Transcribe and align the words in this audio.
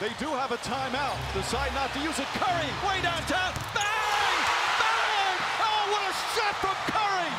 They 0.00 0.14
do 0.20 0.30
have 0.30 0.52
a 0.52 0.58
timeout. 0.58 1.18
Decide 1.34 1.74
not 1.74 1.92
to 1.92 1.98
use 1.98 2.16
it. 2.20 2.26
Curry, 2.38 2.70
way 2.86 3.02
downtown. 3.02 3.50
Bang! 3.74 4.38
Bang! 4.78 5.38
Oh, 5.58 5.90
what 5.90 6.06
a 6.06 6.14
shot 6.38 6.54
from 6.62 6.78
Curry! 6.86 7.34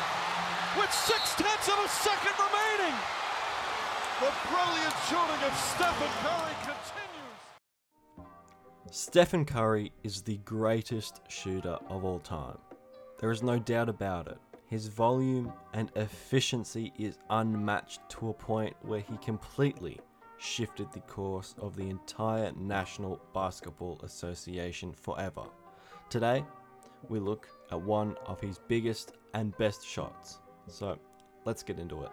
With 0.76 0.92
six 0.92 1.34
tenths 1.36 1.68
of 1.68 1.78
a 1.80 1.88
second 1.88 2.36
remaining. 2.36 2.96
The 4.20 4.30
brilliant 4.52 4.94
shooting 5.08 5.42
of 5.48 5.56
Stephen 5.56 6.12
Curry 6.20 6.54
continues. 6.60 7.40
Stephen 8.90 9.46
Curry 9.46 9.90
is 10.04 10.20
the 10.20 10.36
greatest 10.44 11.22
shooter 11.28 11.78
of 11.88 12.04
all 12.04 12.18
time. 12.18 12.58
There 13.20 13.30
is 13.30 13.42
no 13.42 13.58
doubt 13.58 13.88
about 13.88 14.26
it. 14.28 14.36
His 14.66 14.88
volume 14.88 15.50
and 15.72 15.90
efficiency 15.96 16.92
is 16.98 17.16
unmatched 17.30 18.00
to 18.10 18.28
a 18.28 18.34
point 18.34 18.76
where 18.82 19.00
he 19.00 19.16
completely 19.16 19.98
shifted 20.40 20.90
the 20.92 21.00
course 21.00 21.54
of 21.58 21.76
the 21.76 21.88
entire 21.88 22.50
National 22.52 23.20
Basketball 23.34 24.00
Association 24.02 24.92
forever. 24.92 25.44
Today, 26.08 26.44
we 27.08 27.20
look 27.20 27.48
at 27.70 27.80
one 27.80 28.16
of 28.26 28.40
his 28.40 28.58
biggest 28.66 29.12
and 29.34 29.56
best 29.58 29.86
shots. 29.86 30.38
So, 30.66 30.98
let's 31.44 31.62
get 31.62 31.78
into 31.78 32.02
it. 32.02 32.10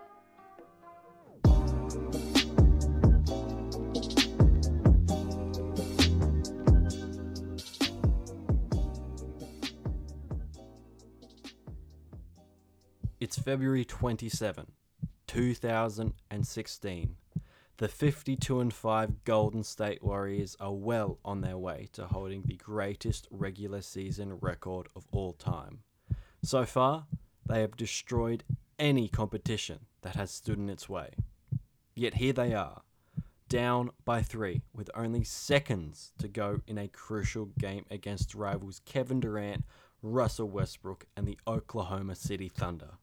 It's 13.20 13.38
February 13.40 13.84
27, 13.84 14.72
2016. 15.28 17.16
The 17.80 17.88
52 17.88 18.60
and 18.60 18.74
5 18.74 19.24
Golden 19.24 19.64
State 19.64 20.02
Warriors 20.02 20.58
are 20.60 20.74
well 20.74 21.20
on 21.24 21.42
their 21.42 21.60
way 21.60 21.90
to 21.94 22.08
holding 22.08 22.42
the 22.42 22.56
greatest 22.56 23.28
regular 23.30 23.84
season 23.84 24.40
record 24.42 24.88
of 24.96 25.06
all 25.12 25.34
time. 25.34 25.82
So 26.42 26.66
far, 26.66 27.06
they 27.46 27.62
have 27.62 27.78
destroyed 27.78 28.44
any 28.80 29.08
competition 29.08 29.82
that 30.02 30.16
has 30.16 30.32
stood 30.32 30.58
in 30.58 30.72
its 30.72 30.90
way. 30.90 31.12
Yet 31.94 32.16
here 32.16 32.34
they 32.34 32.56
are, 32.56 32.82
down 33.48 33.92
by 34.04 34.24
three, 34.24 34.64
with 34.74 34.90
only 34.96 35.24
seconds 35.24 36.14
to 36.18 36.28
go 36.28 36.62
in 36.66 36.80
a 36.80 36.88
crucial 36.88 37.46
game 37.60 37.86
against 37.92 38.34
rivals 38.34 38.82
Kevin 38.86 39.20
Durant, 39.20 39.64
Russell 40.02 40.50
Westbrook, 40.50 41.06
and 41.16 41.28
the 41.28 41.38
Oklahoma 41.46 42.16
City 42.16 42.50
Thunder. 42.50 42.98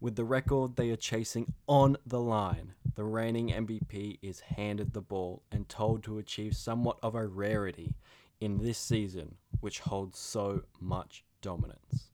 With 0.00 0.14
the 0.14 0.24
record 0.24 0.76
they 0.76 0.90
are 0.90 0.96
chasing 0.96 1.52
on 1.66 1.96
the 2.06 2.20
line, 2.20 2.74
the 2.98 3.04
reigning 3.04 3.50
MVP 3.50 4.18
is 4.22 4.40
handed 4.40 4.92
the 4.92 5.00
ball 5.00 5.44
and 5.52 5.68
told 5.68 6.02
to 6.02 6.18
achieve 6.18 6.56
somewhat 6.56 6.98
of 7.00 7.14
a 7.14 7.28
rarity 7.28 7.94
in 8.40 8.58
this 8.58 8.76
season, 8.76 9.36
which 9.60 9.78
holds 9.78 10.18
so 10.18 10.62
much 10.80 11.22
dominance. 11.40 12.10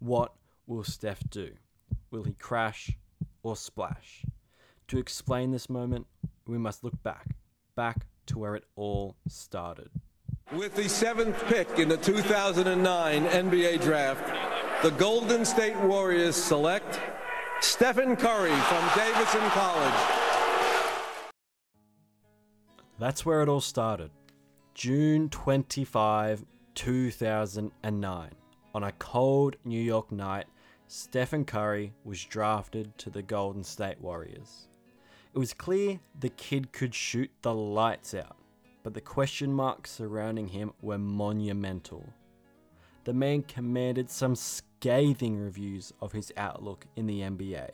What 0.00 0.34
will 0.66 0.84
Steph 0.84 1.22
do? 1.30 1.52
Will 2.10 2.24
he 2.24 2.34
crash 2.34 2.90
or 3.42 3.56
splash? 3.56 4.26
To 4.88 4.98
explain 4.98 5.50
this 5.50 5.70
moment, 5.70 6.06
we 6.46 6.58
must 6.58 6.84
look 6.84 7.02
back, 7.02 7.28
back 7.74 8.04
to 8.26 8.38
where 8.38 8.54
it 8.54 8.64
all 8.76 9.16
started. 9.28 9.88
With 10.52 10.74
the 10.74 10.90
seventh 10.90 11.42
pick 11.46 11.78
in 11.78 11.88
the 11.88 11.96
2009 11.96 13.24
NBA 13.24 13.80
Draft, 13.80 14.82
the 14.82 14.90
Golden 14.90 15.46
State 15.46 15.76
Warriors 15.78 16.36
select 16.36 17.00
Stephen 17.60 18.14
Curry 18.14 18.54
from 18.54 18.90
Davidson 18.94 19.48
College. 19.50 20.17
That's 22.98 23.24
where 23.24 23.42
it 23.42 23.48
all 23.48 23.60
started. 23.60 24.10
June 24.74 25.28
25, 25.28 26.44
2009. 26.74 28.30
On 28.74 28.82
a 28.82 28.92
cold 28.92 29.56
New 29.64 29.80
York 29.80 30.10
night, 30.10 30.46
Stephen 30.88 31.44
Curry 31.44 31.92
was 32.04 32.24
drafted 32.24 32.96
to 32.98 33.10
the 33.10 33.22
Golden 33.22 33.62
State 33.62 34.00
Warriors. 34.00 34.68
It 35.32 35.38
was 35.38 35.54
clear 35.54 36.00
the 36.18 36.30
kid 36.30 36.72
could 36.72 36.94
shoot 36.94 37.30
the 37.42 37.54
lights 37.54 38.14
out, 38.14 38.36
but 38.82 38.94
the 38.94 39.00
question 39.00 39.52
marks 39.52 39.92
surrounding 39.92 40.48
him 40.48 40.72
were 40.82 40.98
monumental. 40.98 42.12
The 43.04 43.14
man 43.14 43.42
commanded 43.42 44.10
some 44.10 44.34
scathing 44.34 45.38
reviews 45.38 45.92
of 46.00 46.12
his 46.12 46.32
outlook 46.36 46.86
in 46.96 47.06
the 47.06 47.20
NBA. 47.20 47.70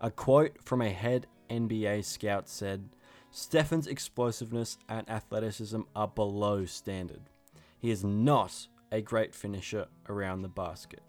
A 0.00 0.10
quote 0.10 0.56
from 0.64 0.80
a 0.80 0.90
head 0.90 1.26
NBA 1.50 2.04
scout 2.04 2.48
said, 2.48 2.88
Stephen's 3.30 3.86
explosiveness 3.86 4.78
and 4.88 5.08
athleticism 5.08 5.82
are 5.94 6.08
below 6.08 6.64
standard. 6.64 7.22
He 7.78 7.90
is 7.90 8.02
not 8.02 8.66
a 8.90 9.00
great 9.00 9.34
finisher 9.34 9.86
around 10.08 10.42
the 10.42 10.48
basket. 10.48 11.02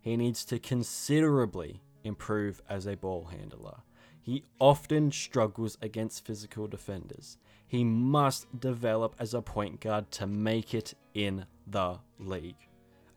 He 0.00 0.16
needs 0.16 0.44
to 0.46 0.58
considerably 0.58 1.82
improve 2.02 2.62
as 2.68 2.86
a 2.86 2.96
ball 2.96 3.26
handler. 3.26 3.78
He 4.22 4.44
often 4.58 5.12
struggles 5.12 5.78
against 5.82 6.24
physical 6.24 6.66
defenders. 6.66 7.38
He 7.68 7.84
must 7.84 8.58
develop 8.58 9.14
as 9.18 9.34
a 9.34 9.42
point 9.42 9.80
guard 9.80 10.10
to 10.12 10.26
make 10.26 10.74
it 10.74 10.94
in 11.14 11.46
the 11.66 11.98
league. 12.18 12.68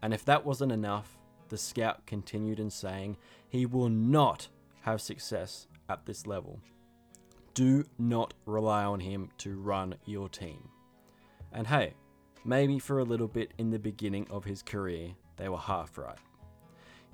And 0.01 0.13
if 0.13 0.25
that 0.25 0.45
wasn't 0.45 0.71
enough, 0.71 1.17
the 1.49 1.57
scout 1.57 2.05
continued 2.05 2.59
in 2.59 2.69
saying 2.69 3.17
he 3.47 3.65
will 3.65 3.89
not 3.89 4.49
have 4.81 5.01
success 5.01 5.67
at 5.87 6.05
this 6.05 6.27
level. 6.27 6.59
Do 7.53 7.85
not 7.97 8.33
rely 8.45 8.83
on 8.83 8.99
him 8.99 9.29
to 9.39 9.59
run 9.59 9.95
your 10.05 10.29
team. 10.29 10.69
And 11.51 11.67
hey, 11.67 11.93
maybe 12.45 12.79
for 12.79 12.99
a 12.99 13.03
little 13.03 13.27
bit 13.27 13.53
in 13.57 13.69
the 13.69 13.79
beginning 13.79 14.27
of 14.29 14.45
his 14.45 14.61
career, 14.61 15.09
they 15.37 15.49
were 15.49 15.57
half 15.57 15.97
right. 15.97 16.17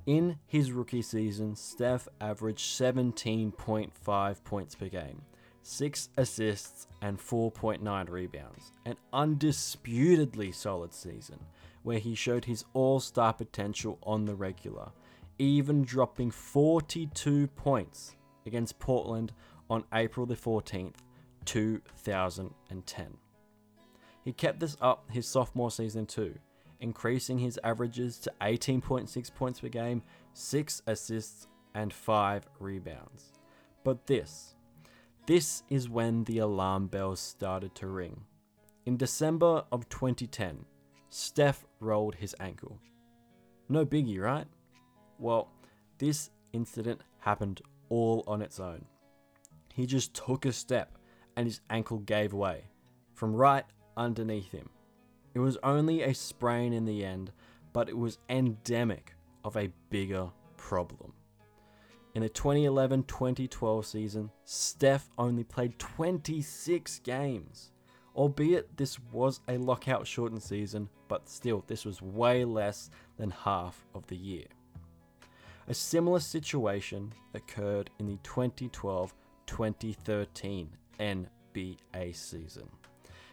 In 0.05 0.37
his 0.45 0.71
rookie 0.71 1.01
season, 1.01 1.55
Steph 1.55 2.07
averaged 2.21 2.79
17.5 2.79 4.43
points 4.43 4.75
per 4.75 4.87
game, 4.87 5.21
6 5.63 6.09
assists, 6.17 6.87
and 7.01 7.17
4.9 7.17 8.09
rebounds. 8.09 8.71
An 8.85 8.97
undisputedly 9.13 10.51
solid 10.51 10.93
season, 10.93 11.39
where 11.81 11.97
he 11.97 12.13
showed 12.13 12.45
his 12.45 12.65
all 12.73 12.99
star 12.99 13.33
potential 13.33 13.97
on 14.03 14.25
the 14.25 14.35
regular, 14.35 14.91
even 15.39 15.83
dropping 15.83 16.29
42 16.29 17.47
points 17.47 18.15
against 18.45 18.77
Portland 18.77 19.33
on 19.69 19.83
April 19.93 20.25
the 20.25 20.35
14th, 20.35 20.95
2010. 21.45 23.17
He 24.23 24.33
kept 24.33 24.59
this 24.59 24.75
up 24.81 25.09
his 25.11 25.27
sophomore 25.27 25.71
season 25.71 26.05
too, 26.05 26.35
increasing 26.79 27.37
his 27.37 27.59
averages 27.63 28.17
to 28.19 28.33
18.6 28.41 29.33
points 29.35 29.59
per 29.59 29.69
game, 29.69 30.01
6 30.33 30.81
assists, 30.87 31.47
and 31.73 31.93
5 31.93 32.47
rebounds. 32.59 33.33
But 33.83 34.07
this, 34.07 34.55
this 35.27 35.63
is 35.69 35.89
when 35.89 36.23
the 36.23 36.39
alarm 36.39 36.87
bells 36.87 37.19
started 37.19 37.75
to 37.75 37.87
ring. 37.87 38.21
In 38.85 38.97
December 38.97 39.63
of 39.71 39.89
2010, 39.89 40.65
Steph 41.09 41.65
rolled 41.79 42.15
his 42.15 42.35
ankle. 42.39 42.79
No 43.69 43.85
biggie, 43.85 44.19
right? 44.19 44.47
Well, 45.17 45.49
this 45.97 46.29
incident 46.53 47.01
happened 47.19 47.61
all 47.89 48.23
on 48.27 48.41
its 48.41 48.59
own. 48.59 48.85
He 49.75 49.85
just 49.85 50.13
took 50.13 50.45
a 50.45 50.53
step 50.53 50.97
and 51.35 51.45
his 51.45 51.59
ankle 51.69 51.99
gave 51.99 52.31
way 52.31 52.63
from 53.13 53.35
right 53.35 53.65
underneath 53.97 54.49
him. 54.53 54.69
It 55.33 55.39
was 55.39 55.57
only 55.63 56.01
a 56.01 56.13
sprain 56.13 56.71
in 56.71 56.85
the 56.85 57.03
end, 57.03 57.33
but 57.73 57.89
it 57.89 57.97
was 57.97 58.17
endemic 58.29 59.15
of 59.43 59.57
a 59.57 59.73
bigger 59.89 60.29
problem. 60.55 61.11
In 62.13 62.21
the 62.21 62.29
2011 62.29 63.03
2012 63.03 63.85
season, 63.85 64.31
Steph 64.45 65.09
only 65.17 65.43
played 65.43 65.77
26 65.77 66.99
games. 66.99 67.73
Albeit 68.15 68.77
this 68.77 68.97
was 69.11 69.41
a 69.49 69.57
lockout 69.57 70.07
shortened 70.07 70.41
season, 70.41 70.87
but 71.09 71.27
still, 71.27 71.65
this 71.67 71.83
was 71.83 72.01
way 72.01 72.45
less 72.45 72.89
than 73.17 73.29
half 73.29 73.85
of 73.93 74.07
the 74.07 74.15
year. 74.15 74.45
A 75.67 75.73
similar 75.73 76.21
situation 76.21 77.11
occurred 77.33 77.89
in 77.99 78.05
the 78.05 78.17
2012 78.23 79.13
2013 79.45 80.69
NBA 80.99 82.15
season. 82.15 82.69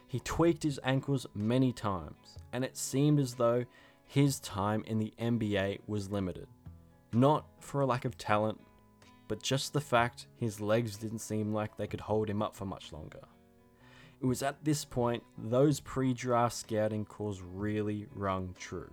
He 0.07 0.21
tweaked 0.21 0.63
his 0.63 0.79
ankles 0.85 1.27
many 1.35 1.73
times, 1.73 2.39
and 2.53 2.65
it 2.65 2.77
seemed 2.77 3.19
as 3.19 3.35
though 3.35 3.65
his 4.05 4.41
time 4.41 4.85
in 4.87 4.99
the 4.99 5.13
NBA 5.19 5.81
was 5.87 6.11
limited. 6.11 6.47
Not 7.13 7.47
for 7.61 7.81
a 7.81 7.87
lack 7.87 8.05
of 8.05 8.19
talent, 8.19 8.61
but 9.29 9.43
just 9.43 9.73
the 9.73 9.81
fact 9.81 10.27
his 10.37 10.61
legs 10.61 10.99
didn't 10.99 11.21
seem 11.21 11.55
like 11.55 11.77
they 11.77 11.87
could 11.87 12.01
hold 12.01 12.29
him 12.29 12.43
up 12.43 12.55
for 12.55 12.67
much 12.67 12.93
longer. 12.93 13.21
It 14.21 14.27
was 14.27 14.43
at 14.43 14.63
this 14.63 14.85
point 14.85 15.23
those 15.39 15.81
pre 15.81 16.13
draft 16.13 16.55
scouting 16.55 17.05
calls 17.05 17.41
really 17.41 18.07
rung 18.15 18.55
true. 18.59 18.91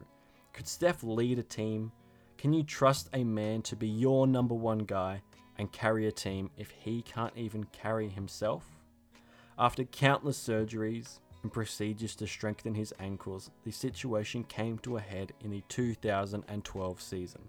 Could 0.53 0.67
Steph 0.67 1.03
lead 1.03 1.37
a 1.37 1.43
team? 1.43 1.91
Can 2.37 2.53
you 2.53 2.63
trust 2.63 3.09
a 3.13 3.23
man 3.23 3.61
to 3.63 3.75
be 3.75 3.87
your 3.87 4.25
number 4.25 4.55
one 4.55 4.79
guy 4.79 5.21
and 5.59 5.71
carry 5.71 6.07
a 6.07 6.11
team 6.11 6.49
if 6.57 6.71
he 6.71 7.03
can't 7.03 7.37
even 7.37 7.65
carry 7.65 8.09
himself? 8.09 8.65
After 9.59 9.83
countless 9.83 10.39
surgeries, 10.39 11.19
and 11.43 11.51
procedures 11.51 12.15
to 12.15 12.27
strengthen 12.27 12.75
his 12.75 12.93
ankles, 12.99 13.49
the 13.63 13.71
situation 13.71 14.43
came 14.43 14.77
to 14.79 14.97
a 14.97 15.01
head 15.01 15.33
in 15.41 15.51
the 15.51 15.63
2012 15.69 17.01
season, 17.01 17.41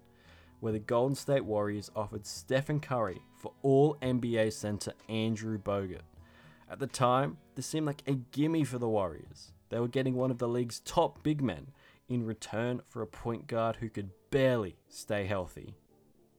where 0.60 0.72
the 0.72 0.78
Golden 0.78 1.16
State 1.16 1.44
Warriors 1.44 1.90
offered 1.96 2.26
Stephen 2.26 2.80
Curry 2.80 3.20
for 3.36 3.52
all 3.62 3.96
NBA 4.02 4.52
center 4.52 4.92
Andrew 5.08 5.58
Bogut. 5.58 6.02
At 6.70 6.78
the 6.78 6.86
time, 6.86 7.38
this 7.54 7.66
seemed 7.66 7.86
like 7.86 8.02
a 8.06 8.14
gimme 8.14 8.64
for 8.64 8.78
the 8.78 8.88
Warriors. 8.88 9.52
They 9.70 9.80
were 9.80 9.88
getting 9.88 10.14
one 10.14 10.30
of 10.30 10.38
the 10.38 10.48
league's 10.48 10.80
top 10.80 11.22
big 11.22 11.42
men 11.42 11.68
in 12.08 12.24
return 12.24 12.82
for 12.88 13.02
a 13.02 13.06
point 13.06 13.46
guard 13.46 13.76
who 13.76 13.88
could 13.88 14.10
barely 14.30 14.76
stay 14.88 15.26
healthy. 15.26 15.74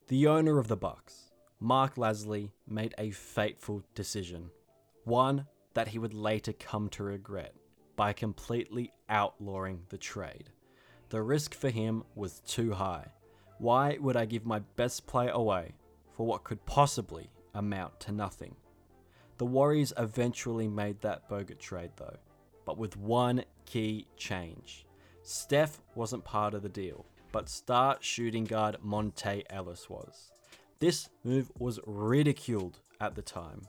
The 0.07 0.27
owner 0.27 0.57
of 0.57 0.67
the 0.67 0.77
Bucks, 0.77 1.30
Marc 1.63 1.95
Lasry, 1.95 2.49
made 2.67 2.95
a 2.97 3.11
fateful 3.11 3.83
decision, 3.93 4.49
one 5.03 5.45
that 5.75 5.89
he 5.89 5.99
would 5.99 6.15
later 6.15 6.53
come 6.53 6.89
to 6.89 7.03
regret 7.03 7.53
by 7.95 8.11
completely 8.11 8.91
outlawing 9.09 9.83
the 9.89 9.97
trade. 9.97 10.49
The 11.09 11.21
risk 11.21 11.53
for 11.53 11.69
him 11.69 12.03
was 12.15 12.39
too 12.47 12.71
high. 12.71 13.11
Why 13.59 13.99
would 14.01 14.17
I 14.17 14.25
give 14.25 14.43
my 14.43 14.57
best 14.75 15.05
player 15.05 15.29
away 15.29 15.75
for 16.17 16.25
what 16.25 16.43
could 16.43 16.65
possibly 16.65 17.29
amount 17.53 17.99
to 18.01 18.11
nothing? 18.11 18.55
The 19.37 19.45
Warriors 19.45 19.93
eventually 19.99 20.67
made 20.67 20.99
that 21.01 21.29
Bogut 21.29 21.59
trade 21.59 21.91
though, 21.95 22.17
but 22.65 22.79
with 22.79 22.97
one 22.97 23.45
key 23.67 24.07
change. 24.17 24.87
Steph 25.21 25.79
wasn't 25.93 26.23
part 26.23 26.55
of 26.55 26.63
the 26.63 26.69
deal, 26.69 27.05
but 27.31 27.49
star 27.49 27.97
shooting 28.01 28.45
guard 28.45 28.77
Monta 28.83 29.43
Ellis 29.51 29.91
was. 29.91 30.31
This 30.81 31.09
move 31.23 31.51
was 31.59 31.79
ridiculed 31.85 32.79
at 32.99 33.13
the 33.13 33.21
time, 33.21 33.67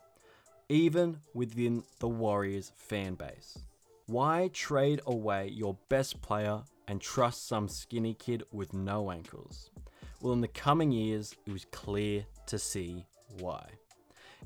even 0.71 1.19
within 1.35 1.83
the 1.99 2.09
Warriors 2.09 2.73
fan 2.75 3.17
base. 3.17 3.59
Why 4.07 4.49
trade 4.55 5.03
away 5.07 5.49
your 5.49 5.77
best 5.91 6.23
player 6.23 6.63
and 6.89 7.03
trust 7.03 7.47
some 7.47 7.69
skinny 7.69 8.15
kid 8.15 8.45
with 8.51 8.73
no 8.73 9.11
ankles? 9.11 9.71
Well, 10.23 10.33
in 10.33 10.41
the 10.41 10.49
coming 10.49 10.91
years, 10.91 11.35
it 11.45 11.53
was 11.53 11.67
clear 11.67 12.25
to 12.47 12.59
see 12.59 13.05
why. 13.41 13.69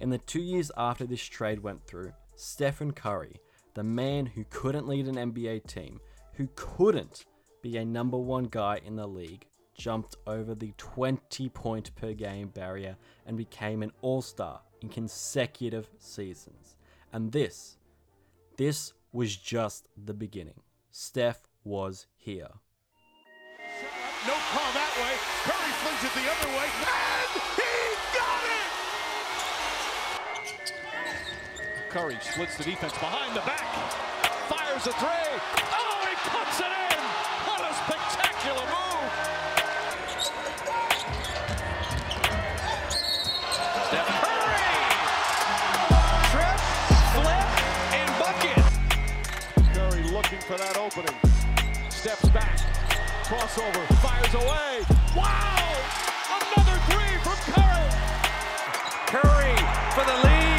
In 0.00 0.10
the 0.10 0.18
two 0.18 0.42
years 0.42 0.72
after 0.76 1.06
this 1.06 1.22
trade 1.22 1.60
went 1.60 1.86
through, 1.86 2.14
Stephen 2.34 2.90
Curry, 2.90 3.36
the 3.74 3.84
man 3.84 4.26
who 4.26 4.44
couldn't 4.50 4.88
lead 4.88 5.06
an 5.06 5.32
NBA 5.32 5.68
team, 5.68 6.00
who 6.32 6.48
couldn't 6.56 7.26
be 7.62 7.76
a 7.76 7.84
number 7.84 8.18
one 8.18 8.46
guy 8.46 8.80
in 8.84 8.96
the 8.96 9.06
league, 9.06 9.46
jumped 9.76 10.16
over 10.26 10.54
the 10.54 10.72
20 10.76 11.48
point 11.50 11.94
per 11.94 12.12
game 12.12 12.48
barrier 12.48 12.96
and 13.26 13.36
became 13.36 13.82
an 13.82 13.92
all 14.00 14.22
star 14.22 14.60
in 14.80 14.88
consecutive 14.88 15.88
seasons. 15.98 16.76
And 17.12 17.32
this, 17.32 17.76
this 18.56 18.92
was 19.12 19.36
just 19.36 19.88
the 19.96 20.14
beginning. 20.14 20.60
Steph 20.90 21.48
was 21.64 22.06
here. 22.16 22.48
No 24.26 24.32
call 24.50 24.72
that 24.72 24.92
way. 24.96 25.14
Curry 25.44 25.72
flings 25.80 26.02
it 26.02 26.12
the 26.18 26.26
other 26.26 26.50
way, 26.56 26.68
and 26.82 27.30
he 27.54 27.76
got 28.16 28.42
it! 28.48 28.72
Curry 31.90 32.18
splits 32.20 32.56
the 32.56 32.64
defense 32.64 32.92
behind 32.94 33.36
the 33.36 33.40
back, 33.40 33.62
fires 34.48 34.86
a 34.86 34.92
three. 34.92 35.30
Oh, 35.70 36.06
he 36.08 36.14
puts 36.30 36.60
it 36.60 36.66
in! 36.66 37.00
What 37.46 37.60
a 37.60 37.72
spectacular 37.74 38.66
move! 38.66 39.45
For 50.46 50.56
that 50.56 50.76
opening. 50.76 51.14
Steps 51.90 52.28
back. 52.28 52.56
Crossover. 53.24 53.84
Fires 53.98 54.34
away. 54.34 54.86
Wow! 55.16 55.74
Another 56.38 56.78
three 56.86 57.18
from 57.24 57.38
Curry. 57.52 57.90
Curry 59.10 59.56
for 59.92 60.04
the 60.04 60.28
lead. 60.28 60.55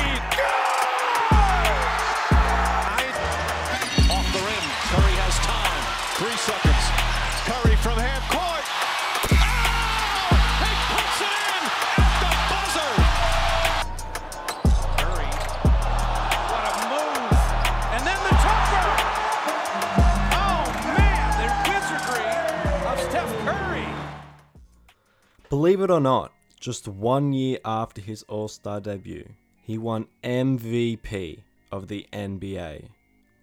It 25.89 25.93
or 25.93 26.01
not, 26.01 26.33
just 26.59 26.87
one 26.87 27.31
year 27.31 27.59
after 27.63 28.01
his 28.01 28.23
All 28.23 28.49
Star 28.49 28.81
debut, 28.81 29.29
he 29.61 29.77
won 29.77 30.07
MVP 30.21 31.43
of 31.71 31.87
the 31.87 32.05
NBA. 32.11 32.89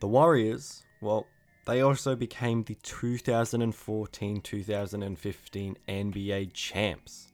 The 0.01 0.09
Warriors, 0.09 0.85
well, 1.01 1.27
they 1.67 1.81
also 1.81 2.15
became 2.15 2.63
the 2.63 2.75
2014 2.83 4.41
2015 4.43 5.77
NBA 5.89 6.53
champs. 6.53 7.33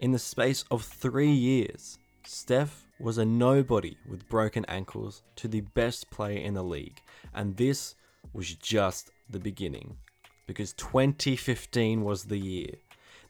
In 0.00 0.12
the 0.12 0.18
space 0.18 0.64
of 0.70 0.82
three 0.82 1.32
years, 1.32 1.98
Steph 2.24 2.86
was 2.98 3.18
a 3.18 3.24
nobody 3.26 3.98
with 4.08 4.28
broken 4.28 4.64
ankles 4.68 5.22
to 5.36 5.48
the 5.48 5.60
best 5.60 6.10
player 6.10 6.38
in 6.38 6.54
the 6.54 6.64
league, 6.64 7.02
and 7.34 7.56
this 7.56 7.94
was 8.32 8.54
just 8.54 9.10
the 9.28 9.40
beginning. 9.40 9.98
Because 10.46 10.72
2015 10.74 12.02
was 12.02 12.24
the 12.24 12.38
year, 12.38 12.76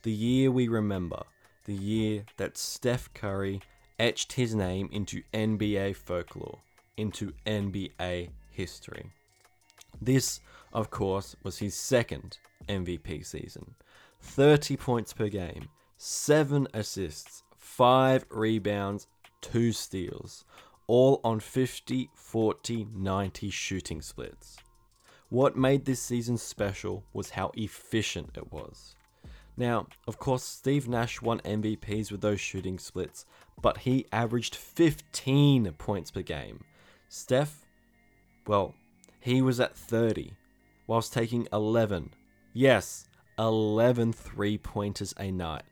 the 0.06 0.12
year 0.12 0.52
we 0.52 0.68
remember, 0.68 1.20
the 1.64 1.74
year 1.74 2.24
that 2.36 2.56
Steph 2.56 3.12
Curry 3.12 3.60
etched 3.98 4.34
his 4.34 4.54
name 4.54 4.88
into 4.92 5.24
NBA 5.34 5.96
folklore, 5.96 6.60
into 6.96 7.32
NBA 7.44 8.28
history. 8.52 9.10
This, 10.00 10.38
of 10.72 10.90
course, 10.90 11.34
was 11.42 11.58
his 11.58 11.74
second 11.74 12.38
MVP 12.68 13.26
season 13.26 13.74
30 14.20 14.76
points 14.76 15.12
per 15.12 15.28
game, 15.28 15.68
7 15.96 16.68
assists, 16.72 17.42
5 17.56 18.26
rebounds, 18.30 19.08
2 19.40 19.72
steals, 19.72 20.44
all 20.86 21.20
on 21.24 21.40
50, 21.40 22.10
40, 22.14 22.86
90 22.94 23.50
shooting 23.50 24.00
splits. 24.00 24.56
What 25.30 25.56
made 25.56 25.84
this 25.84 26.00
season 26.00 26.38
special 26.38 27.02
was 27.12 27.30
how 27.30 27.50
efficient 27.56 28.30
it 28.36 28.52
was. 28.52 28.94
Now, 29.56 29.86
of 30.06 30.18
course, 30.18 30.42
Steve 30.42 30.86
Nash 30.86 31.22
won 31.22 31.40
MVPs 31.40 32.12
with 32.12 32.20
those 32.20 32.40
shooting 32.40 32.78
splits, 32.78 33.25
but 33.60 33.78
he 33.78 34.06
averaged 34.12 34.54
15 34.54 35.72
points 35.78 36.10
per 36.10 36.22
game. 36.22 36.64
Steph, 37.08 37.64
well, 38.46 38.75
he 39.20 39.40
was 39.40 39.58
at 39.58 39.76
30, 39.76 40.32
whilst 40.86 41.12
taking 41.12 41.48
11, 41.52 42.10
yes, 42.52 43.08
11 43.38 44.12
three 44.12 44.58
pointers 44.58 45.14
a 45.18 45.30
night. 45.30 45.64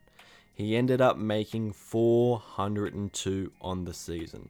He 0.54 0.76
ended 0.76 1.00
up 1.00 1.18
making 1.18 1.72
402 1.72 3.52
on 3.60 3.84
the 3.84 3.94
season. 3.94 4.48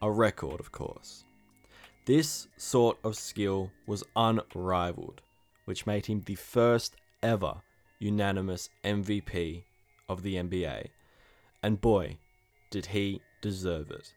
A 0.00 0.10
record, 0.10 0.58
of 0.58 0.72
course. 0.72 1.24
This 2.04 2.48
sort 2.56 2.98
of 3.04 3.14
skill 3.16 3.70
was 3.86 4.02
unrivaled, 4.16 5.20
which 5.66 5.86
made 5.86 6.06
him 6.06 6.22
the 6.22 6.34
first 6.34 6.96
ever 7.22 7.60
unanimous 8.02 8.68
MVP 8.84 9.62
of 10.08 10.22
the 10.22 10.36
NBA. 10.36 10.88
And 11.62 11.80
boy, 11.80 12.18
did 12.70 12.86
he 12.86 13.20
deserve 13.40 13.90
it. 13.90 14.12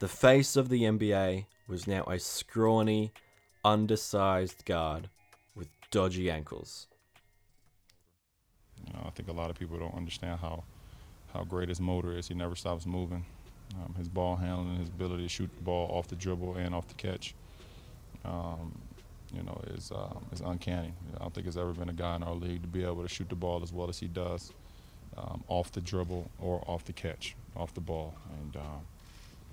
The 0.00 0.08
face 0.08 0.56
of 0.56 0.68
the 0.68 0.82
NBA 0.82 1.46
was 1.66 1.86
now 1.86 2.04
a 2.04 2.18
scrawny, 2.18 3.12
undersized 3.64 4.64
guard 4.66 5.08
with 5.54 5.68
dodgy 5.90 6.30
ankles. 6.30 6.86
You 8.86 8.92
know, 8.92 9.04
I 9.06 9.10
think 9.10 9.28
a 9.28 9.32
lot 9.32 9.50
of 9.50 9.58
people 9.58 9.78
don't 9.78 9.94
understand 9.94 10.40
how 10.40 10.64
how 11.32 11.42
great 11.42 11.68
his 11.68 11.80
motor 11.80 12.16
is. 12.16 12.28
He 12.28 12.34
never 12.34 12.54
stops 12.54 12.86
moving. 12.86 13.24
Um, 13.76 13.94
his 13.96 14.08
ball 14.08 14.36
handling, 14.36 14.78
his 14.78 14.88
ability 14.88 15.24
to 15.24 15.28
shoot 15.28 15.50
the 15.56 15.62
ball 15.62 15.88
off 15.90 16.06
the 16.06 16.14
dribble 16.14 16.56
and 16.56 16.74
off 16.74 16.86
the 16.86 16.94
catch, 16.94 17.34
um, 18.24 18.78
you 19.36 19.42
know, 19.42 19.60
is 19.68 19.90
um, 19.94 20.24
is 20.32 20.40
uncanny. 20.40 20.92
I 21.14 21.18
don't 21.18 21.34
think 21.34 21.44
there's 21.44 21.56
ever 21.56 21.72
been 21.72 21.88
a 21.88 21.94
guy 21.94 22.16
in 22.16 22.22
our 22.22 22.34
league 22.34 22.62
to 22.62 22.68
be 22.68 22.84
able 22.84 23.02
to 23.02 23.08
shoot 23.08 23.28
the 23.28 23.34
ball 23.34 23.62
as 23.62 23.72
well 23.72 23.88
as 23.88 23.98
he 23.98 24.08
does, 24.08 24.52
um, 25.16 25.44
off 25.48 25.72
the 25.72 25.80
dribble 25.80 26.30
or 26.40 26.62
off 26.66 26.84
the 26.84 26.92
catch, 26.92 27.36
off 27.56 27.74
the 27.74 27.80
ball. 27.80 28.14
And 28.40 28.56
um, 28.56 28.80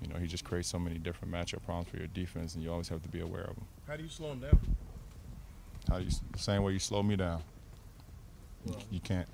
you 0.00 0.08
know, 0.08 0.18
he 0.18 0.26
just 0.26 0.44
creates 0.44 0.68
so 0.68 0.78
many 0.78 0.98
different 0.98 1.32
matchup 1.32 1.64
problems 1.64 1.88
for 1.88 1.96
your 1.96 2.08
defense, 2.08 2.54
and 2.54 2.62
you 2.62 2.70
always 2.70 2.88
have 2.88 3.02
to 3.02 3.08
be 3.08 3.20
aware 3.20 3.44
of 3.44 3.54
them. 3.54 3.66
How 3.86 3.96
do 3.96 4.02
you 4.02 4.08
slow 4.08 4.32
him 4.32 4.40
down? 4.40 4.60
How 5.88 5.98
do 5.98 6.04
you 6.04 6.10
the 6.32 6.38
same 6.38 6.62
way 6.62 6.72
you 6.72 6.78
slow 6.78 7.02
me 7.02 7.16
down? 7.16 7.42
You, 8.66 8.74
you 8.92 9.00
can't. 9.00 9.28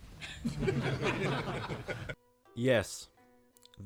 Yes, 2.59 3.07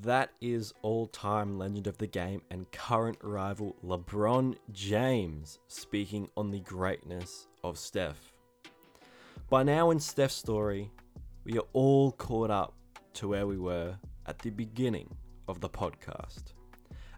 That 0.01 0.31
is 0.41 0.73
all 0.81 1.07
time 1.07 1.59
legend 1.59 1.87
of 1.87 1.99
the 1.99 2.07
game 2.07 2.41
and 2.51 2.71
current 2.73 3.19
rival 3.23 3.77
LeBron 3.85 4.57
James 4.73 5.59
speaking 5.69 6.31
on 6.37 6.51
the 6.51 6.61
greatness 6.61 7.47
of 7.63 7.79
Steph. 7.79 8.33
By 9.51 9.63
now, 9.63 9.91
in 9.91 10.01
Steph's 10.01 10.35
story, 10.35 10.91
we 11.45 11.59
are 11.59 11.67
all 11.75 12.13
caught 12.13 12.51
up 12.51 12.73
to 13.15 13.29
where 13.29 13.47
we 13.47 13.59
were 13.59 13.95
at 14.25 14.39
the 14.39 14.51
beginning 14.51 15.15
of 15.47 15.61
the 15.61 15.69
podcast. 15.69 16.55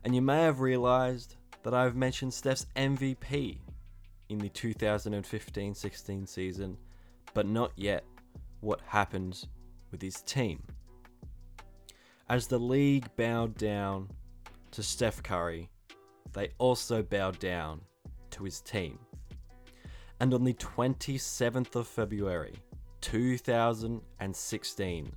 And 0.02 0.14
you 0.14 0.21
may 0.21 0.43
have 0.43 0.61
realized 0.61 1.37
that 1.62 1.75
I've 1.75 1.95
mentioned 1.95 2.35
Steph's 2.35 2.66
MVP 2.75 3.59
in 4.28 4.38
the 4.38 4.49
2015 4.49 5.75
16 5.75 6.26
season, 6.26 6.76
but 7.35 7.47
not 7.47 7.71
yet 7.76 8.04
what 8.61 8.81
happened 8.87 9.47
with 9.93 10.02
his 10.02 10.21
team. 10.23 10.61
As 12.31 12.47
the 12.47 12.59
league 12.59 13.07
bowed 13.16 13.54
down 13.59 14.09
to 14.71 14.83
Steph 14.83 15.23
Curry, 15.23 15.69
they 16.33 16.49
also 16.57 17.02
bowed 17.02 17.38
down 17.38 17.83
to 18.31 18.45
his 18.45 18.62
team. 18.62 18.99
And 20.21 20.33
on 20.33 20.43
the 20.43 20.54
27th 20.54 21.76
of 21.76 21.87
February 21.87 22.54
2016, 23.02 25.12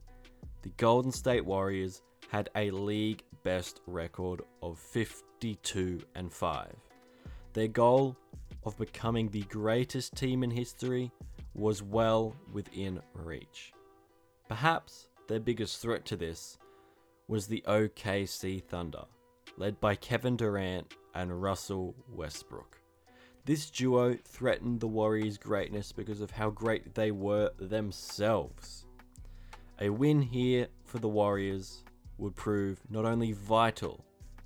the 0.63 0.69
Golden 0.75 1.13
State 1.13 1.45
Warriors 1.45 2.01
had 2.29 2.49
a 2.55 2.71
league 2.71 3.23
best 3.41 3.79
record 3.87 4.41
of 4.61 4.77
52 4.77 6.01
and 6.15 6.29
5. 6.29 6.75
Their 7.53 7.69
goal 7.69 8.17
of 8.65 8.77
becoming 8.77 9.29
the 9.29 9.43
greatest 9.43 10.13
team 10.15 10.43
in 10.43 10.51
history 10.51 11.09
was 11.53 11.81
well 11.81 12.35
within 12.51 12.99
reach. 13.13 13.71
Perhaps 14.49 15.07
their 15.29 15.39
biggest 15.39 15.81
threat 15.81 16.03
to 16.05 16.17
this 16.17 16.57
was 17.27 17.47
the 17.47 17.63
OKC 17.67 18.63
Thunder, 18.63 19.03
led 19.57 19.79
by 19.79 19.95
Kevin 19.95 20.37
Durant 20.37 20.93
and 21.13 21.41
Russell 21.41 21.95
Westbrook. 22.09 22.79
This 23.45 23.69
duo 23.69 24.17
threatened 24.25 24.79
the 24.79 24.87
Warriors' 24.87 25.37
greatness 25.37 25.91
because 25.91 26.21
of 26.21 26.31
how 26.31 26.49
great 26.49 26.95
they 26.95 27.11
were 27.11 27.51
themselves. 27.59 28.85
A 29.79 29.89
win 29.89 30.21
here 30.21 30.67
for 30.83 30.99
the 30.99 31.07
Warriors 31.07 31.83
would 32.17 32.35
prove 32.35 32.81
not 32.89 33.05
only 33.05 33.31
vital 33.31 34.03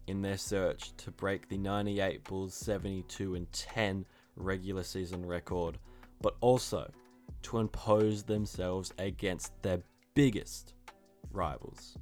in 0.08 0.22
their 0.22 0.38
search 0.38 0.96
to 0.98 1.12
break 1.12 1.48
the 1.48 1.58
98 1.58 2.24
Bulls 2.26 2.54
72 2.54 3.36
and 3.36 3.52
10 3.52 4.06
regular 4.36 4.84
season 4.84 5.26
record, 5.26 5.78
but 6.22 6.36
also 6.42 6.92
to 7.44 7.60
impose 7.60 8.24
themselves 8.24 8.94
against 8.98 9.54
their 9.62 9.82
biggest 10.14 10.74
rivals. 11.32 11.98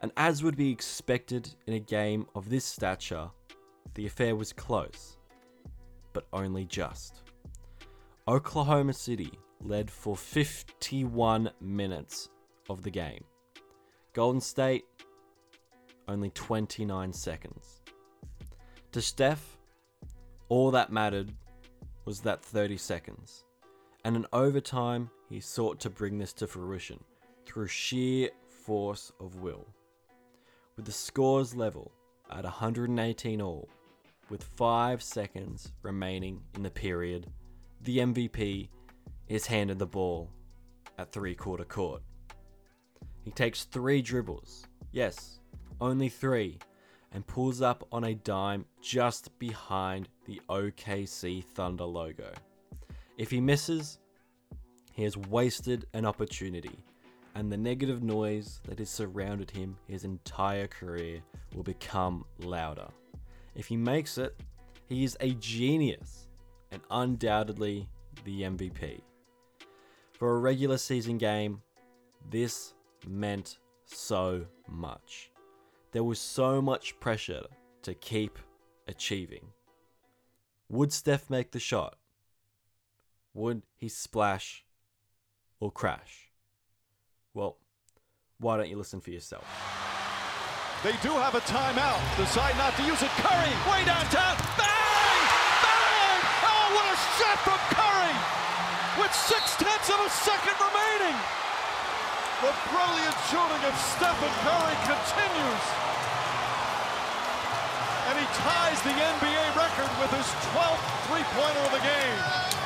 And 0.00 0.12
as 0.16 0.42
would 0.42 0.56
be 0.56 0.70
expected 0.70 1.54
in 1.66 1.74
a 1.74 1.80
game 1.80 2.26
of 2.34 2.48
this 2.48 2.64
stature, 2.64 3.30
the 3.94 4.06
affair 4.06 4.36
was 4.36 4.52
close, 4.52 5.16
but 6.12 6.26
only 6.32 6.64
just. 6.64 7.22
Oklahoma 8.28 8.92
City 8.92 9.32
led 9.60 9.90
for 9.90 10.16
51 10.16 11.50
minutes 11.60 12.28
of 12.70 12.82
the 12.82 12.90
game. 12.90 13.24
Golden 14.12 14.40
State, 14.40 14.84
only 16.06 16.30
29 16.30 17.12
seconds. 17.12 17.82
To 18.92 19.02
Steph, 19.02 19.58
all 20.48 20.70
that 20.70 20.92
mattered 20.92 21.32
was 22.04 22.20
that 22.20 22.42
30 22.42 22.76
seconds. 22.76 23.44
And 24.04 24.16
in 24.16 24.26
overtime, 24.32 25.10
he 25.28 25.40
sought 25.40 25.80
to 25.80 25.90
bring 25.90 26.18
this 26.18 26.32
to 26.34 26.46
fruition 26.46 27.02
through 27.44 27.66
sheer 27.66 28.30
force 28.46 29.12
of 29.20 29.36
will. 29.40 29.66
With 30.78 30.86
the 30.86 30.92
scores 30.92 31.56
level 31.56 31.90
at 32.30 32.44
118 32.44 33.42
all, 33.42 33.68
with 34.30 34.44
5 34.44 35.02
seconds 35.02 35.72
remaining 35.82 36.40
in 36.54 36.62
the 36.62 36.70
period, 36.70 37.26
the 37.80 37.98
MVP 37.98 38.68
is 39.26 39.44
handed 39.44 39.80
the 39.80 39.88
ball 39.88 40.30
at 40.96 41.10
three 41.10 41.34
quarter 41.34 41.64
court. 41.64 42.02
He 43.22 43.32
takes 43.32 43.64
three 43.64 44.00
dribbles, 44.00 44.68
yes, 44.92 45.40
only 45.80 46.08
three, 46.08 46.60
and 47.10 47.26
pulls 47.26 47.60
up 47.60 47.84
on 47.90 48.04
a 48.04 48.14
dime 48.14 48.64
just 48.80 49.36
behind 49.40 50.08
the 50.26 50.40
OKC 50.48 51.42
Thunder 51.42 51.86
logo. 51.86 52.32
If 53.16 53.32
he 53.32 53.40
misses, 53.40 53.98
he 54.92 55.02
has 55.02 55.16
wasted 55.16 55.86
an 55.92 56.06
opportunity, 56.06 56.84
and 57.38 57.52
the 57.52 57.56
negative 57.56 58.02
noise 58.02 58.60
that 58.64 58.80
has 58.80 58.90
surrounded 58.90 59.48
him 59.48 59.76
his 59.86 60.02
entire 60.02 60.66
career 60.66 61.22
will 61.54 61.62
become 61.62 62.24
louder. 62.40 62.88
If 63.54 63.68
he 63.68 63.76
makes 63.76 64.18
it, 64.18 64.34
he 64.88 65.04
is 65.04 65.16
a 65.20 65.34
genius 65.34 66.26
and 66.72 66.82
undoubtedly 66.90 67.88
the 68.24 68.42
MVP. 68.42 69.02
For 70.14 70.34
a 70.34 70.38
regular 70.40 70.78
season 70.78 71.16
game, 71.16 71.62
this 72.28 72.74
meant 73.06 73.58
so 73.84 74.44
much. 74.66 75.30
There 75.92 76.02
was 76.02 76.18
so 76.18 76.60
much 76.60 76.98
pressure 76.98 77.44
to 77.82 77.94
keep 77.94 78.36
achieving. 78.88 79.46
Would 80.70 80.92
Steph 80.92 81.30
make 81.30 81.52
the 81.52 81.60
shot? 81.60 81.98
Would 83.32 83.62
he 83.76 83.88
splash 83.88 84.64
or 85.60 85.70
crash? 85.70 86.27
Well, 87.38 87.54
why 88.42 88.58
don't 88.58 88.66
you 88.66 88.74
listen 88.74 88.98
for 88.98 89.14
yourself? 89.14 89.46
They 90.82 90.90
do 91.06 91.14
have 91.22 91.38
a 91.38 91.44
timeout. 91.46 92.02
Decide 92.18 92.58
not 92.58 92.74
to 92.74 92.82
use 92.82 92.98
it. 92.98 93.14
Curry, 93.22 93.54
way 93.70 93.86
downtown. 93.86 94.34
Bang! 94.58 95.22
Bang! 95.62 96.20
Oh, 96.42 96.66
what 96.74 96.86
a 96.90 96.98
shot 97.14 97.38
from 97.46 97.62
Curry! 97.78 98.16
With 98.98 99.14
six 99.14 99.54
tenths 99.54 99.86
of 99.86 100.02
a 100.02 100.10
second 100.10 100.58
remaining. 100.58 101.14
The 102.42 102.50
brilliant 102.74 103.18
shooting 103.30 103.62
of 103.70 103.74
Stephen 103.86 104.34
Curry 104.42 104.76
continues. 104.90 105.64
And 108.10 108.18
he 108.18 108.26
ties 108.34 108.82
the 108.82 108.98
NBA 108.98 109.44
record 109.54 109.90
with 110.02 110.10
his 110.10 110.26
12th 110.50 110.86
three-pointer 111.06 111.62
of 111.62 111.70
the 111.70 111.86
game. 111.86 112.57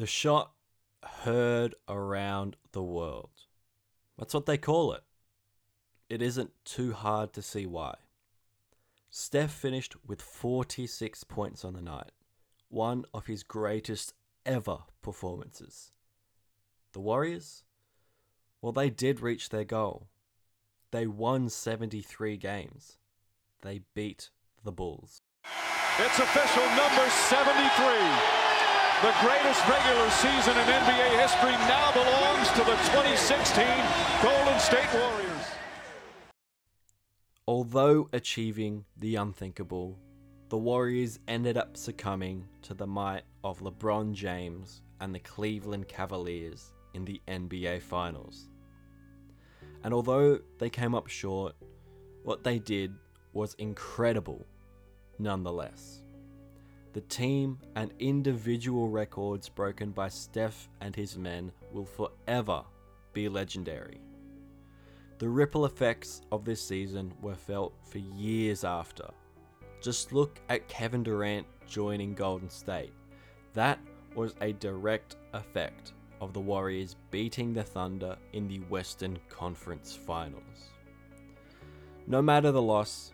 The 0.00 0.06
shot 0.06 0.52
heard 1.04 1.74
around 1.86 2.56
the 2.72 2.82
world. 2.82 3.28
That's 4.16 4.32
what 4.32 4.46
they 4.46 4.56
call 4.56 4.94
it. 4.94 5.02
It 6.08 6.22
isn't 6.22 6.52
too 6.64 6.94
hard 6.94 7.34
to 7.34 7.42
see 7.42 7.66
why. 7.66 7.96
Steph 9.10 9.52
finished 9.52 9.96
with 10.06 10.22
46 10.22 11.24
points 11.24 11.66
on 11.66 11.74
the 11.74 11.82
night, 11.82 12.12
one 12.70 13.04
of 13.12 13.26
his 13.26 13.42
greatest 13.42 14.14
ever 14.46 14.78
performances. 15.02 15.92
The 16.94 17.00
Warriors? 17.00 17.64
Well, 18.62 18.72
they 18.72 18.88
did 18.88 19.20
reach 19.20 19.50
their 19.50 19.64
goal. 19.64 20.08
They 20.92 21.06
won 21.06 21.50
73 21.50 22.38
games. 22.38 22.96
They 23.60 23.82
beat 23.92 24.30
the 24.64 24.72
Bulls. 24.72 25.20
It's 25.98 26.18
official 26.18 26.64
number 26.74 27.10
73. 27.10 28.39
The 29.02 29.14
greatest 29.22 29.66
regular 29.66 30.10
season 30.10 30.58
in 30.58 30.66
NBA 30.66 31.20
history 31.22 31.52
now 31.52 31.90
belongs 31.92 32.48
to 32.50 32.58
the 32.58 32.76
2016 32.92 33.64
Golden 34.22 34.58
State 34.60 34.92
Warriors. 34.92 35.46
Although 37.48 38.10
achieving 38.12 38.84
the 38.98 39.16
unthinkable, 39.16 39.98
the 40.50 40.58
Warriors 40.58 41.18
ended 41.28 41.56
up 41.56 41.78
succumbing 41.78 42.46
to 42.60 42.74
the 42.74 42.86
might 42.86 43.22
of 43.42 43.60
LeBron 43.60 44.12
James 44.12 44.82
and 45.00 45.14
the 45.14 45.20
Cleveland 45.20 45.88
Cavaliers 45.88 46.74
in 46.92 47.06
the 47.06 47.22
NBA 47.26 47.80
Finals. 47.80 48.50
And 49.82 49.94
although 49.94 50.40
they 50.58 50.68
came 50.68 50.94
up 50.94 51.06
short, 51.06 51.54
what 52.22 52.44
they 52.44 52.58
did 52.58 52.92
was 53.32 53.54
incredible 53.54 54.44
nonetheless. 55.18 56.02
The 56.92 57.02
team 57.02 57.58
and 57.76 57.92
individual 58.00 58.88
records 58.88 59.48
broken 59.48 59.90
by 59.92 60.08
Steph 60.08 60.68
and 60.80 60.96
his 60.96 61.16
men 61.16 61.52
will 61.72 61.84
forever 61.84 62.64
be 63.12 63.28
legendary. 63.28 64.00
The 65.18 65.28
ripple 65.28 65.66
effects 65.66 66.22
of 66.32 66.44
this 66.44 66.60
season 66.60 67.12
were 67.22 67.36
felt 67.36 67.74
for 67.84 67.98
years 67.98 68.64
after. 68.64 69.08
Just 69.80 70.12
look 70.12 70.40
at 70.48 70.66
Kevin 70.66 71.04
Durant 71.04 71.46
joining 71.68 72.12
Golden 72.12 72.50
State. 72.50 72.92
That 73.54 73.78
was 74.16 74.34
a 74.40 74.52
direct 74.54 75.14
effect 75.32 75.92
of 76.20 76.32
the 76.32 76.40
Warriors 76.40 76.96
beating 77.12 77.52
the 77.52 77.62
Thunder 77.62 78.16
in 78.32 78.48
the 78.48 78.58
Western 78.60 79.16
Conference 79.28 79.94
Finals. 79.94 80.70
No 82.08 82.20
matter 82.20 82.50
the 82.50 82.60
loss, 82.60 83.12